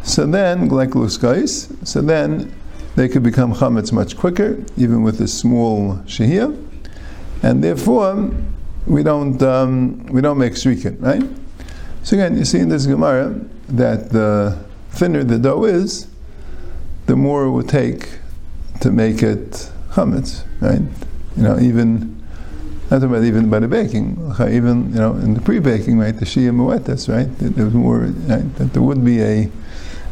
so 0.03 0.27
then 0.27 0.69
like 0.69 0.91
so 0.93 2.01
then 2.03 2.55
they 2.95 3.09
could 3.09 3.23
become 3.23 3.51
chametz 3.55 3.91
much 3.91 4.15
quicker, 4.15 4.63
even 4.77 5.01
with 5.01 5.19
a 5.21 5.27
small 5.27 5.95
shehiyah, 6.05 6.55
and 7.41 7.63
therefore 7.63 8.29
we 8.85 9.01
don't 9.01 9.41
um, 9.41 10.05
we 10.05 10.21
don't 10.21 10.37
make 10.37 10.53
srikim, 10.53 11.01
right? 11.01 11.23
So 12.03 12.15
again, 12.15 12.37
you 12.37 12.45
see 12.45 12.59
in 12.59 12.69
this 12.69 12.85
gemara 12.85 13.39
that 13.69 14.11
the 14.11 14.63
thinner 14.91 15.23
the 15.23 15.39
dough 15.39 15.63
is, 15.63 16.07
the 17.07 17.15
more 17.15 17.45
it 17.45 17.51
would 17.51 17.69
take 17.69 18.19
to 18.81 18.91
make 18.91 19.23
it 19.23 19.71
chametz, 19.93 20.43
right? 20.61 20.81
You 21.35 21.43
know, 21.43 21.59
even 21.59 22.14
not 22.91 23.03
about 23.03 23.23
even 23.23 23.49
by 23.49 23.59
the 23.59 23.67
baking, 23.67 24.15
even 24.39 24.91
you 24.91 24.99
know 24.99 25.15
in 25.15 25.33
the 25.33 25.41
pre-baking, 25.41 25.97
right? 25.97 26.15
The 26.15 26.25
shia 26.25 26.53
muetas, 26.53 27.09
right? 27.09 27.27
There 27.39 27.65
was 27.65 27.73
more 27.73 27.99
right? 27.99 28.55
that 28.55 28.73
there 28.73 28.81
would 28.81 29.03
be 29.03 29.21
a. 29.21 29.49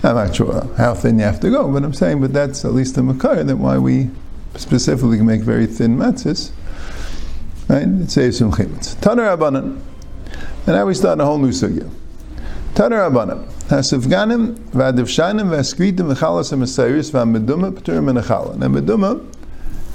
I'm 0.05 0.15
not 0.15 0.35
sure 0.35 0.53
uh, 0.53 0.67
how 0.75 0.95
thin 0.95 1.19
you 1.19 1.25
have 1.25 1.39
to 1.41 1.49
go, 1.49 1.71
but 1.71 1.83
I'm 1.83 1.93
saying, 1.93 2.19
but 2.19 2.33
that's 2.33 2.65
at 2.65 2.73
least 2.73 2.95
the 2.95 3.03
makar 3.03 3.43
that 3.43 3.55
why 3.55 3.77
we 3.77 4.09
specifically 4.55 5.21
make 5.21 5.41
very 5.41 5.65
thin 5.65 5.97
matzahs, 5.97 6.51
right? 7.69 7.87
It 7.87 8.11
saves 8.11 8.39
some 8.39 8.51
chimitz. 8.51 8.95
Taner 8.95 9.37
abanan, 9.37 9.79
and 10.65 10.67
now 10.67 10.85
we 10.85 10.93
start 10.93 11.19
a 11.21 11.25
whole 11.25 11.37
new 11.37 11.49
sugya. 11.49 11.89
Taner 12.73 13.09
abanan. 13.09 13.47
Hasifganim, 13.69 14.55
v'adivshanim, 14.71 15.49
v'askritim, 15.49 16.13
v'chalas, 16.13 16.51
v'asayris, 16.51 17.11
v'ameduma, 17.11 17.71
p'turim, 17.71 18.09
and 18.09 18.75
meduma 18.75 19.32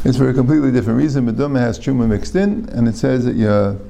it's 0.04 0.16
for 0.16 0.28
a 0.28 0.34
completely 0.34 0.70
different 0.70 0.98
reason. 0.98 1.26
Meduma 1.26 1.58
has 1.58 1.78
truma 1.78 2.08
mixed 2.08 2.36
in, 2.36 2.68
and 2.70 2.86
it 2.88 2.96
says 2.96 3.24
that 3.24 3.34
you 3.34 3.80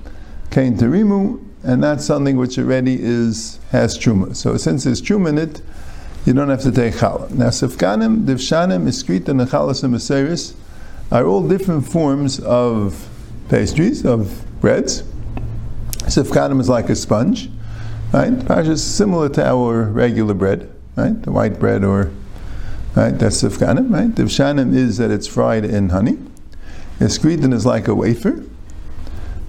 kain 0.51 0.77
terimu, 0.77 1.45
and 1.63 1.83
that's 1.83 2.05
something 2.05 2.37
which 2.37 2.59
already 2.59 2.99
is 3.01 3.59
has 3.71 3.99
truma. 3.99 4.35
So 4.35 4.57
since 4.57 4.85
there's 4.85 5.03
truma 5.03 5.31
in 5.31 5.39
it, 5.39 5.63
you 6.25 6.33
don't 6.33 6.49
have 6.49 6.63
to 6.63 6.73
take 6.73 6.95
challah. 6.95 7.31
Now, 7.31 7.49
sifkanim, 7.49 8.25
divshanim, 8.25 8.87
iskrit, 8.87 9.29
and 9.29 9.41
chalas 9.41 9.85
and 9.85 9.95
maseris 9.95 10.55
are 11.11 11.25
all 11.25 11.47
different 11.47 11.87
forms 11.87 12.41
of 12.41 13.09
pastries, 13.49 14.05
of 14.05 14.45
breads. 14.61 15.03
Sifkanim 16.05 16.61
is 16.61 16.69
like 16.69 16.91
a 16.91 16.97
sponge, 16.97 17.51
right? 18.13 18.47
Pasha 18.47 18.73
is 18.73 18.85
similar 18.85 19.29
to 19.31 19.47
our 19.47 19.85
regular 19.85 20.35
bread, 20.35 20.71
right? 20.97 21.21
The 21.23 21.33
white 21.33 21.59
bread 21.59 21.85
or, 21.85 22.11
right? 22.95 23.11
That's 23.11 23.43
sifkanim, 23.43 23.93
right? 23.93 24.09
Divshanim 24.09 24.75
is 24.75 24.99
that 24.99 25.11
it's 25.11 25.27
fried 25.27 25.65
in 25.65 25.91
honey. 25.91 26.19
Iskritin 26.99 27.53
is 27.53 27.65
like 27.65 27.89
a 27.89 27.95
wafer, 27.95 28.45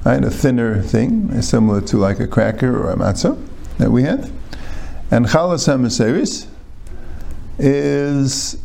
right? 0.05 0.23
A 0.23 0.29
thinner 0.29 0.81
thing, 0.81 1.41
similar 1.41 1.81
to 1.81 1.97
like 1.97 2.19
a 2.19 2.27
cracker 2.27 2.77
or 2.77 2.91
a 2.91 2.95
matzah 2.95 3.43
that 3.77 3.91
we 3.91 4.03
have. 4.03 4.31
And 5.11 5.25
chalas 5.25 5.67
hamaseris 5.67 6.47
is 7.57 8.57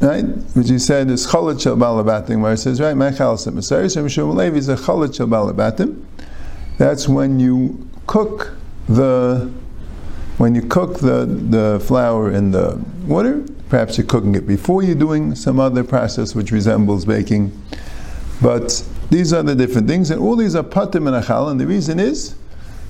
right, 0.00 0.24
which 0.54 0.70
he 0.70 0.78
said 0.78 1.10
is 1.10 1.26
chalat 1.26 1.60
shel 1.60 1.76
balabatim, 1.76 2.40
where 2.40 2.54
it 2.54 2.58
says 2.58 2.80
right, 2.80 2.96
my 2.96 3.10
chalas 3.10 3.46
hamaseris 3.46 3.96
and 3.96 4.36
Levi 4.36 4.56
is 4.56 4.68
a 4.68 4.76
chalat 4.76 5.14
shel 5.14 5.26
balabatim. 5.26 6.02
That's 6.78 7.06
when 7.06 7.38
you 7.38 7.88
cook 8.06 8.56
the 8.88 9.52
when 10.38 10.54
you 10.54 10.62
cook 10.62 10.98
the, 10.98 11.26
the 11.26 11.84
flour 11.86 12.32
in 12.32 12.50
the 12.50 12.82
water. 13.06 13.44
Perhaps 13.72 13.96
you're 13.96 14.06
cooking 14.06 14.34
it 14.34 14.46
before 14.46 14.82
you're 14.82 14.94
doing 14.94 15.34
some 15.34 15.58
other 15.58 15.82
process 15.82 16.34
which 16.34 16.52
resembles 16.52 17.06
baking. 17.06 17.58
But 18.42 18.86
these 19.08 19.32
are 19.32 19.42
the 19.42 19.54
different 19.54 19.88
things, 19.88 20.10
and 20.10 20.20
all 20.20 20.36
these 20.36 20.54
are 20.54 20.62
patim 20.62 21.08
and 21.08 21.24
achal, 21.24 21.50
and 21.50 21.58
the 21.58 21.66
reason 21.66 21.98
is 21.98 22.34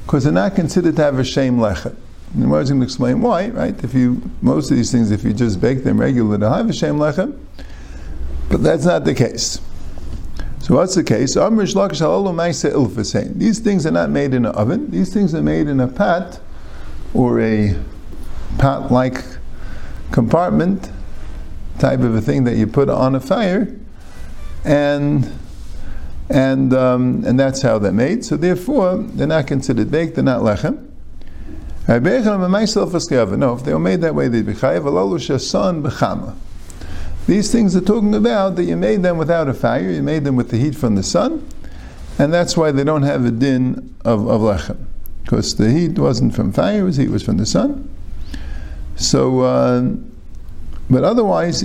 because 0.05 0.25
they're 0.25 0.33
not 0.33 0.57
considered 0.57 0.97
to 0.97 1.03
have 1.03 1.21
a 1.21 1.25
shame 1.25 1.59
lechet. 1.59 1.95
And 2.35 2.51
we're 2.51 2.65
going 2.65 2.81
to 2.81 2.85
explain 2.85 3.21
why, 3.21 3.51
right? 3.51 3.85
If 3.85 3.95
you 3.95 4.29
most 4.41 4.73
of 4.73 4.77
these 4.77 4.91
things, 4.91 5.13
if 5.13 5.23
you 5.23 5.33
just 5.33 5.61
bake 5.61 5.85
them 5.85 6.01
regularly, 6.01 6.39
they'll 6.39 6.53
have 6.53 6.69
a 6.69 6.73
shame 6.73 6.97
lechet, 6.97 7.39
but 8.49 8.65
that's 8.65 8.85
not 8.85 9.05
the 9.05 9.15
case. 9.15 9.61
So 10.63 10.75
what's 10.75 10.97
the 10.97 11.05
case? 11.05 11.35
These 13.39 13.59
things 13.61 13.87
are 13.87 13.93
not 13.93 14.11
made 14.11 14.35
in 14.35 14.47
an 14.47 14.53
oven. 14.57 14.91
These 14.91 15.15
things 15.15 15.33
are 15.33 15.43
made 15.43 15.69
in 15.69 15.79
a 15.79 15.87
pot 15.87 16.41
or 17.15 17.41
a 17.41 17.77
pot-like 18.59 19.23
compartment 20.13 20.91
type 21.79 22.01
of 22.01 22.15
a 22.15 22.21
thing 22.21 22.45
that 22.45 22.57
you 22.57 22.67
put 22.67 22.89
on 22.89 23.15
a 23.15 23.21
fire, 23.21 23.75
and 24.65 25.33
and 26.31 26.73
um, 26.73 27.25
and 27.27 27.39
that's 27.41 27.63
how 27.63 27.79
they're 27.79 27.93
made. 27.93 28.25
So 28.25 28.37
therefore, 28.37 28.99
they're 28.99 29.27
not 29.27 29.47
considered 29.47 29.91
baked. 29.91 30.15
They're 30.15 30.25
not 30.25 30.43
lechem. 30.43 30.89
No, 31.89 33.55
if 33.55 33.65
they 33.65 33.73
were 33.73 33.79
made 33.81 34.01
that 34.03 34.15
way, 34.15 34.29
they'd 34.29 34.47
be 34.47 34.53
chayav. 34.53 36.37
These 37.27 37.53
things 37.53 37.77
are 37.77 37.81
talking 37.81 38.15
about 38.15 38.57
that 38.57 38.65
you 38.65 38.77
made 38.77 39.03
them 39.03 39.19
without 39.19 39.49
a 39.49 39.55
fire, 39.55 39.91
you 39.91 40.03
made 40.03 40.25
them 40.25 40.37
with 40.37 40.51
the 40.51 40.59
heat 40.59 40.77
from 40.77 40.95
the 40.95 41.03
sun, 41.03 41.47
and 42.19 42.33
that's 42.33 42.57
why 42.57 42.71
they 42.73 42.85
don't 42.85 43.03
have 43.03 43.25
a 43.25 43.31
din 43.31 43.95
of, 44.05 44.29
of 44.29 44.41
lechem. 44.41 44.87
Because 45.23 45.57
the 45.57 45.71
heat 45.71 45.99
wasn't 45.99 46.35
from 46.35 46.53
fire, 46.53 46.89
the 46.91 47.03
heat 47.03 47.11
was 47.11 47.23
from 47.23 47.37
the 47.39 47.47
sun. 47.47 47.89
So, 49.03 49.41
uh, 49.41 49.83
but 50.89 51.03
otherwise, 51.03 51.65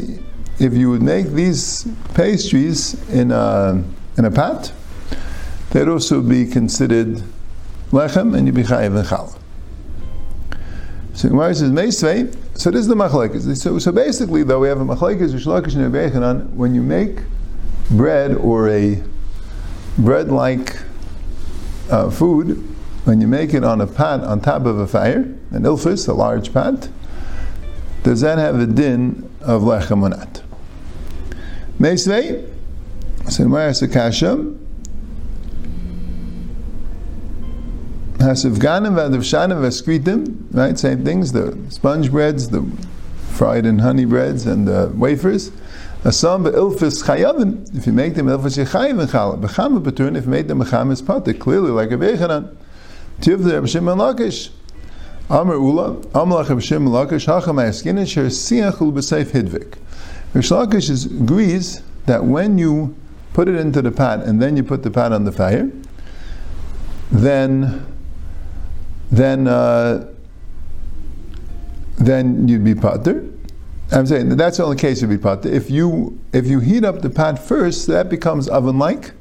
if 0.60 0.74
you 0.74 0.90
would 0.90 1.04
make 1.04 1.28
these 1.28 1.88
pastries 2.16 2.96
in 3.10 3.32
a, 3.32 3.84
in 4.18 4.26
a 4.26 4.32
pot, 4.32 4.72
they'd 5.70 5.88
also 5.88 6.22
be 6.22 6.48
considered 6.48 7.22
lechem, 7.92 8.36
and 8.36 8.48
you'd 8.48 8.56
be 8.56 8.64
chayiv 8.64 8.98
and 8.98 9.08
challah. 9.08 9.38
So 11.14 11.30
Gemara 11.30 11.54
says 11.54 11.72
Meisvei. 11.72 12.36
So 12.58 12.72
this 12.72 12.82
is 12.82 12.88
the 12.88 12.96
machlekes. 12.96 13.56
So, 13.58 13.78
so 13.78 13.92
basically, 13.92 14.42
though, 14.44 14.60
we 14.60 14.68
have 14.68 14.82
a 14.82 14.86
machlekes 14.86 15.32
Reish 15.32 15.46
Lakish 15.46 15.76
and 15.76 15.94
Rebbechanan. 15.94 16.50
When 16.54 16.74
you 16.74 16.82
make 16.82 17.20
bread 17.92 18.34
or 18.34 18.70
a 18.70 19.04
bread-like 20.00 20.76
uh, 21.92 22.10
food, 22.10 22.64
when 23.06 23.22
you 23.22 23.28
make 23.28 23.54
it 23.54 23.64
on 23.64 23.80
a 23.80 23.88
pot 23.88 24.24
on 24.24 24.42
top 24.42 24.66
of 24.66 24.80
a 24.80 24.88
fire, 24.88 25.22
an 25.52 25.64
ilfis, 25.64 26.10
a 26.10 26.14
large 26.14 26.52
pot, 26.52 26.90
does 28.04 28.22
that 28.22 28.38
have 28.38 28.60
a 28.60 28.66
din 28.66 29.30
of 29.42 29.64
lechem 29.64 30.02
or 30.02 30.10
not? 30.10 30.42
Meisvei. 31.80 32.54
So 33.30 33.44
Gemara 33.44 33.74
says 33.74 33.92
Kasha. 33.92 34.36
Hasivganim 38.18 38.96
v'adavshanim 38.96 39.60
v'eskritim, 39.62 40.38
right? 40.52 40.80
Same 40.80 41.06
things, 41.06 41.34
the 41.34 41.58
sponge 41.70 42.10
breads, 42.10 42.50
the 42.50 42.66
fried 43.30 43.66
and 43.66 43.82
honey 43.82 44.06
breads, 44.06 44.46
and 44.48 44.68
the 44.68 44.92
wafers. 44.96 45.52
Asam 46.04 46.52
ilfis 46.52 47.04
chayavin, 47.04 47.78
if 47.78 47.86
you 47.86 47.94
make 47.94 48.16
them 48.16 48.28
ilfis 48.28 48.58
yechayiv 48.64 49.00
and 49.00 49.10
challah. 49.10 49.40
B'chama 49.40 49.84
b'turn, 49.84 50.18
if 50.18 50.26
you 50.26 50.32
make 50.32 50.48
them 50.48 50.60
b'chama 50.62 50.94
is 50.94 51.02
patik, 51.02 51.40
clearly 51.40 51.70
like 51.70 51.92
a 51.92 51.96
bechanan. 51.96 52.56
Tiv 53.22 53.44
the 53.44 53.54
Rabbi 53.54 53.68
Shimon 53.68 53.98
Lakish. 53.98 54.50
Amr 55.30 55.56
Ula, 55.56 55.96
Amlach 56.14 56.62
Shimon 56.62 56.94
Lakish, 56.94 57.26
hacham 57.26 57.62
ha'eskin, 57.62 58.06
sher 58.06 58.28
siach 58.28 58.82
ul 58.82 58.94
b'seif 58.94 59.32
hidvik. 59.32 59.76
Lakish 60.34 61.06
agrees 61.06 61.82
that 62.06 62.24
when 62.24 62.58
you 62.58 62.96
put 63.34 63.50
it 63.50 63.56
into 63.56 63.82
the 63.82 63.92
pot 63.92 64.24
and 64.24 64.42
then 64.42 64.56
you 64.56 64.64
put 64.64 64.84
the 64.84 64.92
pot 64.92 65.12
on 65.12 65.26
the 65.26 65.32
fire, 65.32 65.70
then 67.12 67.86
then 69.12 69.48
uh, 69.48 70.08
then 71.98 72.48
you'd 72.48 72.64
be 72.64 72.76
pater. 72.76 73.30
I'm 73.92 74.06
saying 74.06 74.30
that 74.30 74.36
that's 74.38 74.58
the 74.58 74.64
only 74.64 74.78
case 74.78 75.02
you'd 75.02 75.10
be 75.10 75.18
pater. 75.18 75.50
If 75.50 75.70
you 75.70 76.20
if 76.34 76.48
you 76.48 76.60
heat 76.62 76.84
up 76.84 77.02
the 77.02 77.10
pot 77.10 77.38
first, 77.38 77.88
that 77.88 78.10
becomes 78.10 78.48
oven 78.48 78.80
like, 78.80 79.12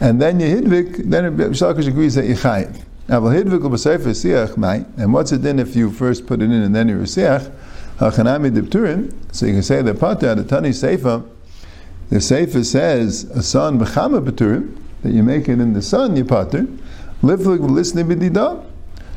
and 0.00 0.20
then 0.20 0.40
you 0.40 0.46
hidvik, 0.46 1.08
then 1.08 1.36
Shalkish 1.54 1.86
agrees 1.86 2.14
that 2.16 2.26
you 2.26 2.34
chayiv. 2.34 2.83
And 3.06 3.22
what's 5.12 5.32
it 5.32 5.42
then 5.42 5.58
if 5.58 5.76
you 5.76 5.90
first 5.90 6.26
put 6.26 6.40
it 6.40 6.44
in 6.44 6.52
and 6.52 6.74
then 6.74 6.88
you 6.88 6.96
siach? 6.96 7.52
Hachanami. 7.98 9.12
So 9.30 9.46
you 9.46 9.52
can 9.52 9.62
say 9.62 9.82
the 9.82 9.94
pater 9.94 10.34
the 10.34 10.44
tani 10.44 10.70
seifa. 10.70 11.28
The 12.08 12.16
seifa 12.16 12.64
says 12.64 13.24
a 13.24 13.42
son 13.42 13.78
b'chama 13.78 14.26
b'turim 14.26 14.78
that 15.02 15.12
you 15.12 15.22
make 15.22 15.50
it 15.50 15.60
in 15.60 15.74
the 15.74 15.82
sun 15.82 16.16
you 16.16 16.24
pater. 16.24 16.66
Livlik 17.22 17.58
v'lisni 17.58 18.04
b'didah. 18.04 18.64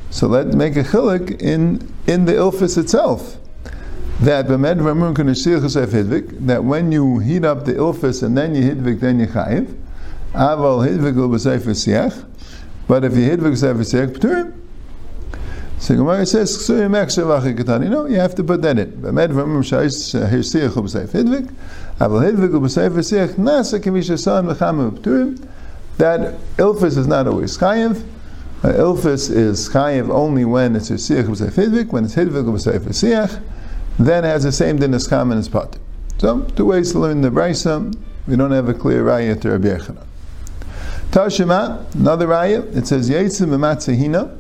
So 0.10 0.28
let's 0.28 0.54
make 0.54 0.76
a 0.76 0.84
chilik 0.84 1.42
in, 1.42 1.90
in 2.08 2.26
the 2.26 2.34
ilfis 2.34 2.78
itself. 2.78 3.38
That 4.20 4.48
that 4.48 6.64
when 6.64 6.92
you 6.92 7.20
heat 7.20 7.46
up 7.46 7.66
the 7.66 7.74
ilfis 7.74 8.24
and 8.24 8.38
then 8.38 8.56
you 8.56 8.64
hidvik, 8.64 9.00
then 9.00 9.20
you 9.20 9.28
chayiv. 9.28 9.76
Aval 10.34 10.88
hidvik 10.88 11.14
siach. 11.14 12.26
But 12.88 13.04
if 13.04 13.16
you 13.16 13.56
sefer 13.56 13.80
siach, 13.84 14.18
p'turim. 14.18 14.54
So 15.80 15.96
Gemara 15.96 16.26
says, 16.26 16.68
You 16.70 17.90
know, 17.90 18.06
you 18.06 18.16
have 18.16 18.34
to 18.36 18.44
put 18.44 18.62
that 18.64 18.80
in. 18.80 18.92
Bemed 18.94 19.30
v'amrim 19.30 19.62
shayis 19.62 20.28
hirsiach 20.30 20.72
b'seif 20.72 21.10
hidvik. 21.10 21.54
Aval 22.00 22.32
hidvik 22.32 22.52
b'sefer 22.52 23.00
siach 23.00 23.36
nasa 23.36 23.80
kimisha 23.80 24.18
son 24.18 24.48
v'chama 24.48 24.92
p'turim. 24.92 25.48
That 25.98 26.36
ilfis 26.58 26.98
is 26.98 27.08
not 27.08 27.28
always 27.28 27.58
chayiv. 27.58 28.04
Uh, 28.64 28.70
ilfis 28.70 29.30
is 29.30 29.70
chayiv 29.70 30.10
only 30.10 30.46
when 30.46 30.76
it's 30.76 30.90
a 30.90 30.94
siach 30.94 31.26
b'seif 31.26 31.52
hidvik, 31.52 31.92
when 31.92 32.06
it's 32.06 32.16
hidvik 32.16 32.46
b'seif 32.46 32.80
siach, 32.80 33.42
then 34.00 34.24
has 34.24 34.44
the 34.44 34.52
same 34.52 34.78
din 34.78 34.94
as 34.94 35.08
common 35.08 35.38
as 35.38 35.50
pot. 35.50 35.78
So, 36.20 36.42
two 36.56 36.66
ways 36.66 36.94
to 36.94 37.00
learn 37.00 37.22
the 37.22 37.30
brisa. 37.30 37.94
We 38.28 38.36
don't 38.36 38.52
have 38.52 38.68
a 38.68 38.74
clear 38.74 39.04
raya 39.04 39.40
to 39.42 39.52
Rabbi 39.52 39.68
Yochanan. 39.68 40.04
Tashima, 41.12 41.94
another 41.96 42.28
raya, 42.28 42.76
it 42.76 42.86
says 42.86 43.10
Yitzim 43.10 43.50
matzah 43.50 43.98
hina. 43.98 44.38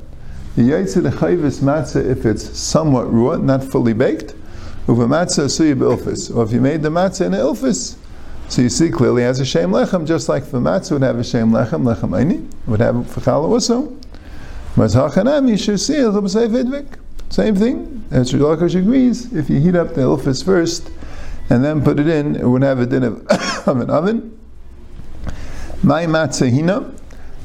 The 0.56 0.64
Yitzim 0.64 1.04
the 1.04 1.10
chayvis 1.10 1.62
matzah 1.62 2.06
if 2.06 2.26
it's 2.26 2.58
somewhat 2.58 3.12
raw, 3.12 3.38
not 3.38 3.64
fully 3.64 3.94
baked. 3.94 4.36
Uva 4.88 5.06
matzah 5.06 5.46
suya 5.46 5.76
ilfis. 5.76 6.36
Or 6.36 6.44
if 6.44 6.52
you 6.52 6.60
made 6.60 6.82
the 6.82 6.90
matzah 6.90 7.28
in 7.28 7.34
an 7.34 7.40
ilfis, 7.40 7.96
so 8.50 8.62
you 8.62 8.70
see 8.70 8.90
clearly 8.90 9.24
has 9.24 9.40
a 9.40 9.46
shem 9.46 9.72
lechem, 9.72 10.06
just 10.06 10.28
like 10.28 10.46
the 10.52 10.60
matzah 10.60 10.92
would 10.92 11.04
have 11.04 11.18
a 11.18 11.24
shem 11.24 11.52
lechem, 11.52 11.84
lechem 11.84 12.10
aini, 12.10 12.46
would 12.68 12.82
have 12.82 13.10
for 13.10 13.22
challah 13.22 13.50
also. 13.50 13.98
Same 17.30 17.56
thing. 17.56 18.06
As 18.12 18.30
Sri 18.30 18.40
agrees, 18.42 19.34
if 19.34 19.50
you 19.50 19.60
heat 19.60 19.76
up 19.76 19.96
the 19.96 20.02
ilfis 20.02 20.46
first 20.46 20.92
and 21.50 21.66
then 21.66 21.84
put 21.84 22.00
it 22.00 22.08
in, 22.08 22.36
it 22.36 22.48
would 22.48 22.62
have 22.62 22.80
a 22.80 22.86
din 22.86 23.04
of, 23.04 23.26
of 23.68 23.80
an 23.80 23.90
oven. 23.90 24.37
My 25.84 26.06
matzahina. 26.06 26.94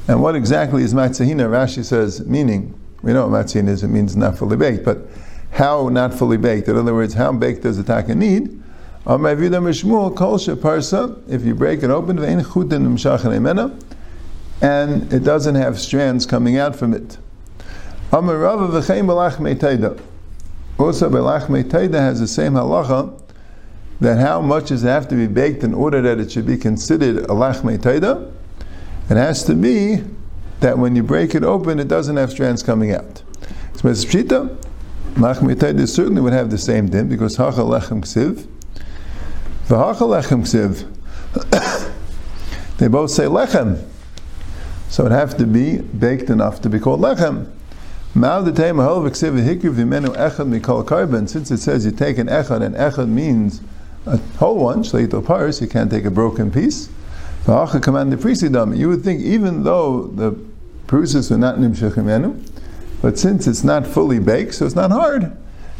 And 0.07 0.21
what 0.21 0.35
exactly 0.35 0.83
is 0.83 0.93
matzahina? 0.93 1.49
Rashi 1.49 1.85
says, 1.85 2.25
meaning, 2.25 2.73
we 3.01 3.13
know 3.13 3.27
what 3.27 3.45
matzahina 3.45 3.69
is, 3.69 3.83
it 3.83 3.89
means 3.89 4.15
not 4.15 4.37
fully 4.37 4.57
baked, 4.57 4.83
but 4.83 4.97
how 5.51 5.87
not 5.89 6.13
fully 6.13 6.37
baked? 6.37 6.67
In 6.67 6.75
other 6.75 6.93
words, 6.93 7.13
how 7.13 7.31
baked 7.31 7.61
does 7.61 7.77
the 7.77 7.83
taka 7.83 8.15
need? 8.15 8.59
If 9.05 9.41
you 11.45 11.55
break 11.55 11.83
it 11.83 11.89
open, 11.89 12.19
and 14.61 15.13
it 15.13 15.23
doesn't 15.23 15.55
have 15.55 15.79
strands 15.79 16.25
coming 16.25 16.57
out 16.57 16.75
from 16.75 16.93
it. 16.93 17.17
Also 18.11 18.33
Belachme 21.09 21.63
Taida 21.63 21.99
has 21.99 22.19
the 22.19 22.27
same 22.27 22.53
halacha 22.53 23.22
that 24.01 24.17
how 24.17 24.41
much 24.41 24.69
does 24.69 24.83
it 24.83 24.87
have 24.87 25.07
to 25.09 25.15
be 25.15 25.27
baked 25.27 25.63
in 25.63 25.73
order 25.73 26.01
that 26.01 26.19
it 26.19 26.31
should 26.31 26.45
be 26.45 26.57
considered 26.57 27.17
a 27.17 27.27
lachme 27.27 27.77
taida? 27.77 28.31
It 29.09 29.17
has 29.17 29.43
to 29.45 29.55
be 29.55 30.03
that 30.59 30.77
when 30.77 30.95
you 30.95 31.03
break 31.03 31.35
it 31.35 31.43
open, 31.43 31.79
it 31.79 31.87
doesn't 31.87 32.17
have 32.17 32.31
strands 32.31 32.63
coming 32.63 32.91
out. 32.91 33.23
So 33.75 33.89
Pshita, 33.89 34.57
lachme 35.15 35.55
taida 35.55 35.87
certainly 35.87 36.21
would 36.21 36.33
have 36.33 36.49
the 36.49 36.57
same 36.57 36.89
din 36.89 37.09
because 37.09 37.35
hacha 37.35 37.61
lechem 37.61 38.01
ksiv, 38.01 38.47
v'hacha 39.67 40.23
lechem 40.23 40.43
ksiv. 40.43 40.89
they 42.77 42.87
both 42.87 43.11
say 43.11 43.25
lechem, 43.25 43.83
so 44.89 45.05
it 45.05 45.11
have 45.11 45.37
to 45.37 45.45
be 45.45 45.77
baked 45.77 46.29
enough 46.29 46.61
to 46.61 46.69
be 46.69 46.79
called 46.79 46.99
lechem. 46.99 47.51
Since 48.15 48.47
it 51.51 51.57
says 51.57 51.85
you 51.85 51.91
take 51.91 52.19
an 52.19 52.27
echad, 52.27 52.61
and 52.61 52.75
echad 52.75 53.09
means 53.09 53.61
a 54.05 54.17
whole 54.37 54.57
one, 54.57 54.83
shleito 54.83 55.25
paris, 55.25 55.61
you 55.61 55.67
can't 55.67 55.89
take 55.89 56.05
a 56.05 56.11
broken 56.11 56.51
piece. 56.51 56.89
V'acha 57.45 57.81
command 57.81 58.11
the 58.11 58.17
priestdom. 58.17 58.77
You 58.77 58.89
would 58.89 59.03
think 59.03 59.21
even 59.21 59.63
though 59.63 60.07
the 60.07 60.31
prusis 60.87 61.31
are 61.31 61.37
not 61.37 61.57
nimshech 61.57 62.49
but 63.01 63.19
since 63.19 63.47
it's 63.47 63.63
not 63.63 63.85
fully 63.85 64.19
baked, 64.19 64.55
so 64.55 64.65
it's 64.65 64.75
not 64.75 64.91
hard. 64.91 65.23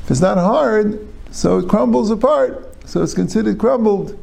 If 0.03 0.11
it's 0.11 0.19
not 0.19 0.37
hard, 0.37 1.07
so 1.31 1.59
it 1.59 1.69
crumbles 1.69 2.11
apart. 2.11 2.69
So 2.85 3.01
it's 3.01 3.13
considered 3.13 3.57
crumbled. 3.57 4.19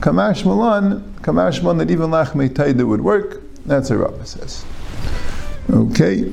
Kamash 0.00 0.44
malan, 0.44 1.00
kamash 1.22 1.62
malan 1.62 1.78
that 1.78 1.90
even 1.90 2.10
lachmei 2.10 2.50
taida 2.50 2.86
would 2.86 3.00
work. 3.00 3.40
That's 3.64 3.88
what 3.88 4.00
Rabbah 4.00 4.24
says. 4.24 4.64
Okay. 5.70 6.30